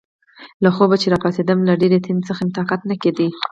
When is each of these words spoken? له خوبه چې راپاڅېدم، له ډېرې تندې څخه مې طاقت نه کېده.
له 0.63 0.69
خوبه 0.75 0.95
چې 1.01 1.07
راپاڅېدم، 1.13 1.59
له 1.67 1.73
ډېرې 1.81 1.99
تندې 2.05 2.27
څخه 2.29 2.41
مې 2.45 2.53
طاقت 2.57 2.81
نه 2.89 2.95
کېده. 3.01 3.27